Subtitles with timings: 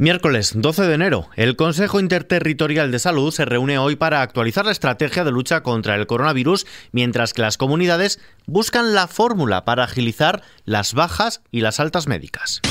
[0.00, 4.72] Miércoles 12 de enero, el Consejo Interterritorial de Salud se reúne hoy para actualizar la
[4.72, 10.40] estrategia de lucha contra el coronavirus, mientras que las comunidades buscan la fórmula para agilizar
[10.64, 12.62] las bajas y las altas médicas.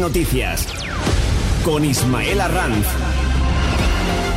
[0.00, 0.66] Noticias
[1.62, 3.17] con Ismael Arranz.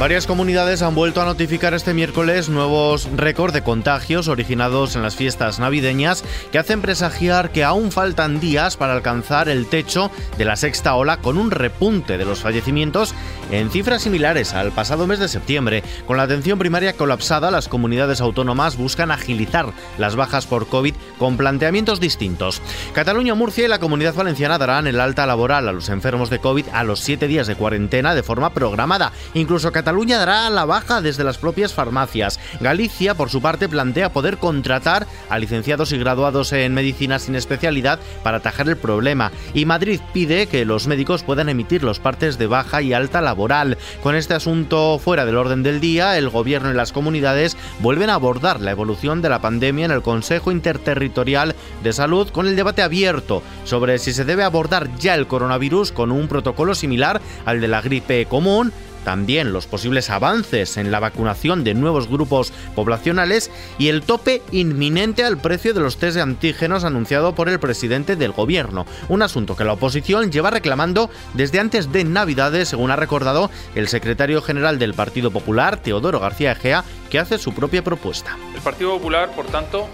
[0.02, 5.16] Varias comunidades han vuelto a notificar este miércoles nuevos récords de contagios originados en las
[5.16, 10.10] fiestas navideñas que hacen presagiar que aún faltan días para alcanzar el techo
[10.40, 13.14] de la sexta ola con un repunte de los fallecimientos
[13.52, 15.84] en cifras similares al pasado mes de septiembre.
[16.08, 19.68] Con la atención primaria colapsada, las comunidades autónomas buscan agilizar
[20.00, 22.60] las bajas por COVID con planteamientos distintos.
[22.94, 26.70] Cataluña, Murcia y la Comunidad Valenciana darán el alta laboral a los enfermos de COVID
[26.74, 29.12] a los siete días de cuarentena de forma programada.
[29.36, 32.40] Incluso Cataluña Cataluña dará la baja desde las propias farmacias.
[32.62, 38.00] Galicia, por su parte, plantea poder contratar a licenciados y graduados en medicina sin especialidad
[38.24, 39.34] para atajar el problema.
[39.54, 43.78] Y Madrid pide que los médicos puedan emitir los partes de baja y alta laboral.
[44.02, 48.14] Con este asunto fuera del orden del día, el gobierno y las comunidades vuelven a
[48.14, 52.82] abordar la evolución de la pandemia en el Consejo Interterritorial de Salud con el debate
[52.82, 57.68] abierto sobre si se debe abordar ya el coronavirus con un protocolo similar al de
[57.68, 58.72] la gripe común
[59.04, 65.24] también los posibles avances en la vacunación de nuevos grupos poblacionales y el tope inminente
[65.24, 69.56] al precio de los test de antígenos anunciado por el presidente del gobierno, un asunto
[69.56, 74.80] que la oposición lleva reclamando desde antes de Navidades, según ha recordado el secretario general
[74.80, 78.38] del Partido Popular, Teodoro García Egea, que hace su propia propuesta.
[78.56, 79.88] El Partido Popular, por tanto,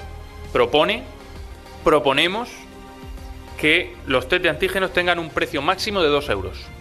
[0.52, 1.04] propone,
[1.84, 2.50] proponemos
[3.60, 6.77] que los test de antígenos tengan un precio máximo de 2 euros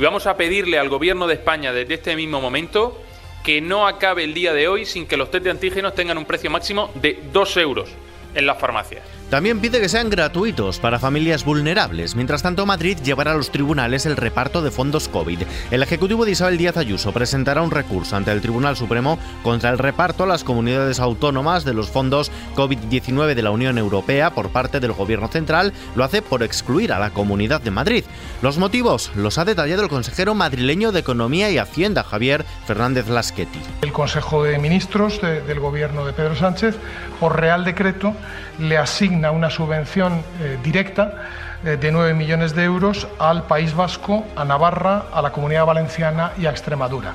[0.00, 3.02] y vamos a pedirle al Gobierno de España desde este mismo momento
[3.44, 6.24] que no acabe el día de hoy sin que los test de antígenos tengan un
[6.24, 7.90] precio máximo de 2 euros
[8.34, 9.19] en las farmacias.
[9.30, 12.16] También pide que sean gratuitos para familias vulnerables.
[12.16, 15.42] Mientras tanto, Madrid llevará a los tribunales el reparto de fondos COVID.
[15.70, 19.78] El Ejecutivo de Isabel Díaz Ayuso presentará un recurso ante el Tribunal Supremo contra el
[19.78, 24.80] reparto a las comunidades autónomas de los fondos COVID-19 de la Unión Europea por parte
[24.80, 25.72] del Gobierno central.
[25.94, 28.04] Lo hace por excluir a la Comunidad de Madrid.
[28.42, 33.60] Los motivos los ha detallado el consejero madrileño de Economía y Hacienda, Javier Fernández Laschetti.
[33.82, 36.74] El Consejo de Ministros del Gobierno de Pedro Sánchez,
[37.20, 38.12] por Real Decreto,
[38.58, 41.26] le asigna una subvención eh, directa
[41.62, 46.32] eh, de 9 millones de euros al País Vasco, a Navarra, a la Comunidad Valenciana
[46.38, 47.14] y a Extremadura.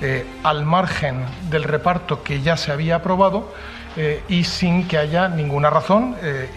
[0.00, 3.52] Eh, al margen del reparto que ya se había aprobado,
[3.96, 6.48] eh, y sin que haya ninguna razón eh,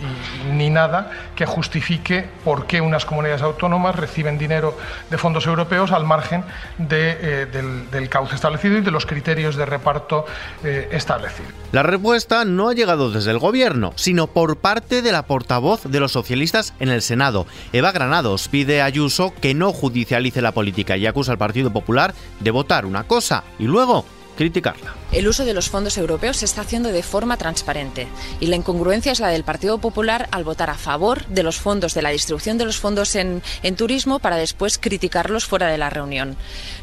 [0.53, 4.75] ni nada que justifique por qué unas comunidades autónomas reciben dinero
[5.09, 6.43] de fondos europeos al margen
[6.89, 10.25] eh, del, del, cauce establecido y de los criterios de reparto
[10.63, 11.51] establecidos.
[11.71, 15.99] La respuesta no ha llegado desde el Gobierno, sino por parte de la portavoz de
[15.99, 17.45] los socialistas en el Senado.
[17.73, 22.13] Eva Granados pide a Ayuso que no judicialice la política y acusa al Partido Popular
[22.39, 24.05] de votar una cosa y luego
[24.37, 24.93] criticarla.
[25.11, 28.07] El uso de los fondos europeos se está haciendo de forma transparente
[28.39, 31.93] y la incongruencia es la del Partido Popular al votar a favor de los fondos,
[31.93, 35.89] de la distribución de los fondos en, en turismo para después criticarlos fuera de la
[35.89, 36.37] reunión.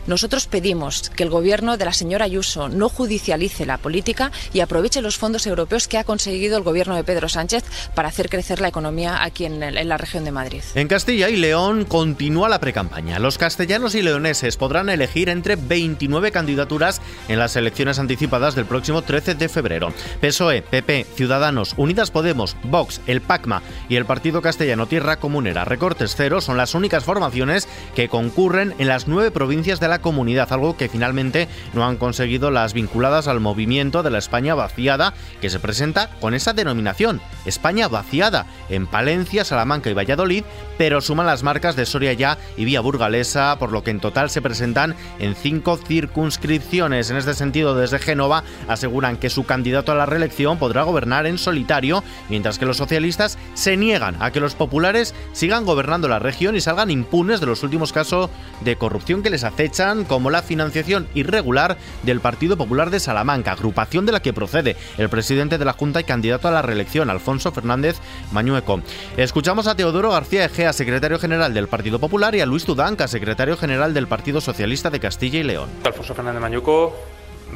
[0.06, 5.00] Nosotros pedimos que el gobierno de la señora Ayuso no judicialice la política y aproveche
[5.00, 8.68] los fondos europeos que ha conseguido el gobierno de Pedro Sánchez para hacer crecer la
[8.68, 10.62] economía aquí en, en la región de Madrid.
[10.74, 13.18] En Castilla y León continúa la precampaña.
[13.18, 19.02] Los castellanos y leoneses podrán elegir entre 29 candidaturas en las elecciones anticipadas del próximo
[19.02, 19.92] 13 de febrero.
[20.22, 23.60] PSOE, PP, Ciudadanos, Unidas Podemos, Vox, el PACMA
[23.90, 28.88] y el Partido Castellano Tierra Comunera Recortes Cero son las únicas formaciones que concurren en
[28.88, 33.40] las nueve provincias de la comunidad, algo que finalmente no han conseguido las vinculadas al
[33.40, 35.12] movimiento de la España vaciada
[35.42, 40.44] que se presenta con esa denominación, España vaciada, en Palencia, Salamanca y Valladolid,
[40.78, 44.30] pero suman las marcas de Soria Ya y Vía Burgalesa, por lo que en total
[44.30, 47.10] se presentan en cinco circunscripciones.
[47.10, 51.38] En este sentido, desde Génova aseguran que su candidato a la reelección podrá gobernar en
[51.38, 56.56] solitario, mientras que los socialistas se niegan a que los populares sigan gobernando la región
[56.56, 58.30] y salgan impunes de los últimos casos
[58.62, 64.06] de corrupción que les acechan, como la financiación irregular del Partido Popular de Salamanca, agrupación
[64.06, 67.52] de la que procede el presidente de la Junta y candidato a la reelección, Alfonso
[67.52, 67.98] Fernández
[68.32, 68.80] Mañueco.
[69.16, 73.56] Escuchamos a Teodoro García Egea, secretario general del Partido Popular, y a Luis Tudanca, secretario
[73.56, 75.68] general del Partido Socialista de Castilla y León.
[75.84, 76.94] Alfonso Fernández Mañueco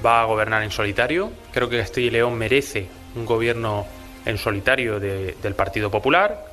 [0.05, 1.31] va a gobernar en solitario.
[1.53, 3.87] Creo que Castilla y León merece un gobierno
[4.25, 6.47] en solitario de, del Partido Popular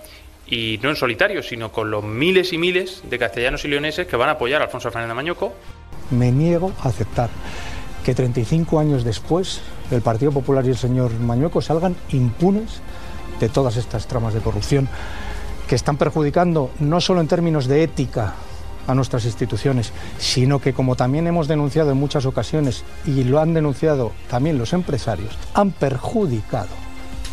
[0.48, 4.16] y no en solitario, sino con los miles y miles de castellanos y leoneses que
[4.16, 5.54] van a apoyar a Alfonso Fernández Mañoco.
[6.12, 7.30] Me niego a aceptar
[8.04, 12.82] que 35 años después el Partido Popular y el señor Mañueco salgan impunes
[13.40, 14.88] de todas estas tramas de corrupción
[15.68, 18.36] que están perjudicando no solo en términos de ética
[18.88, 23.54] a nuestras instituciones, sino que como también hemos denunciado en muchas ocasiones y lo han
[23.54, 26.70] denunciado también los empresarios, han perjudicado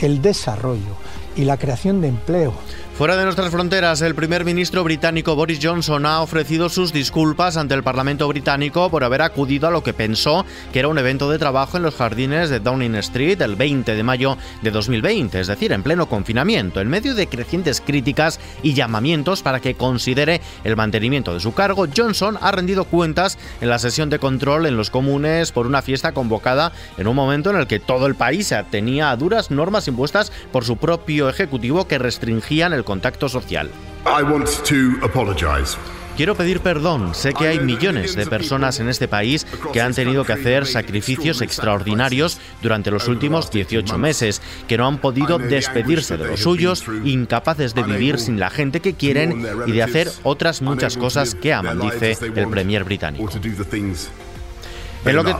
[0.01, 0.97] el desarrollo
[1.37, 2.55] y la creación de empleo
[2.97, 7.73] Fuera de nuestras fronteras, el primer ministro británico Boris Johnson ha ofrecido sus disculpas ante
[7.73, 11.39] el Parlamento británico por haber acudido a lo que pensó que era un evento de
[11.39, 15.73] trabajo en los jardines de Downing Street el 20 de mayo de 2020, es decir,
[15.73, 21.33] en pleno confinamiento, en medio de crecientes críticas y llamamientos para que considere el mantenimiento
[21.33, 21.87] de su cargo.
[21.97, 26.13] Johnson ha rendido cuentas en la sesión de control en los comunes por una fiesta
[26.13, 30.31] convocada en un momento en el que todo el país tenía a duras normas impuestas
[30.53, 33.71] por su propio ejecutivo que restringían el contacto social.
[36.17, 37.15] Quiero pedir perdón.
[37.15, 41.41] Sé que hay millones de personas en este país que han tenido que hacer sacrificios
[41.41, 47.75] extraordinarios durante los últimos 18 meses, que no han podido despedirse de los suyos, incapaces
[47.75, 51.81] de vivir sin la gente que quieren y de hacer otras muchas cosas que aman,
[51.81, 53.31] dice el premier británico.
[55.05, 55.35] En lo que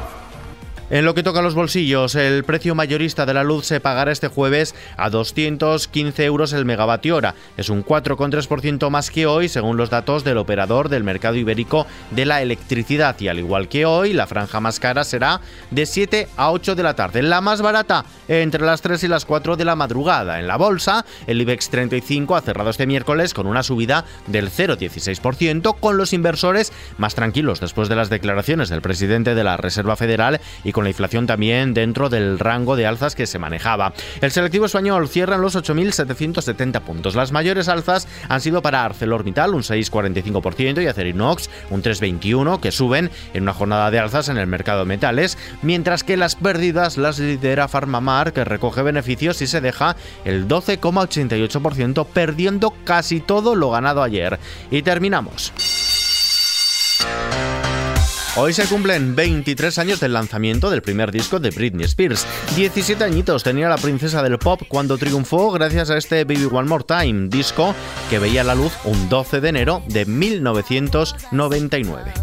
[0.93, 4.13] en lo que toca a los bolsillos, el precio mayorista de la luz se pagará
[4.13, 7.35] este jueves a 215 euros el megavatio hora.
[7.57, 12.27] Es un 4,3% más que hoy, según los datos del operador del mercado ibérico de
[12.27, 13.19] la electricidad.
[13.21, 15.41] Y al igual que hoy, la franja más cara será
[15.71, 17.23] de 7 a 8 de la tarde.
[17.23, 20.41] La más barata entre las 3 y las 4 de la madrugada.
[20.41, 25.75] En la bolsa, el IBEX 35 ha cerrado este miércoles con una subida del 0,16%,
[25.81, 30.39] con los inversores más tranquilos después de las declaraciones del presidente de la Reserva Federal
[30.65, 33.93] y la inflación también dentro del rango de alzas que se manejaba.
[34.21, 37.15] El selectivo español cierra en los 8.770 puntos.
[37.15, 43.11] Las mayores alzas han sido para ArcelorMittal, un 6,45%, y Acerinox, un 3,21%, que suben
[43.35, 47.19] en una jornada de alzas en el mercado de metales, mientras que las pérdidas las
[47.19, 54.03] lidera Farmamar, que recoge beneficios y se deja el 12,88%, perdiendo casi todo lo ganado
[54.03, 54.39] ayer.
[54.71, 55.53] Y terminamos.
[58.35, 62.27] Hoy se cumplen 23 años del lanzamiento del primer disco de Britney Spears.
[62.57, 66.85] 17 añitos tenía la princesa del pop cuando triunfó gracias a este Baby One More
[66.85, 67.75] Time, disco
[68.09, 72.15] que veía la luz un 12 de enero de 1999.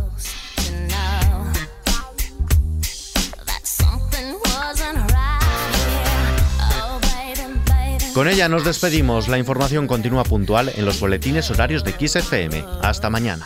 [8.16, 9.28] Con ella nos despedimos.
[9.28, 12.66] La información continúa puntual en los boletines horarios de XFM.
[12.82, 13.46] Hasta mañana.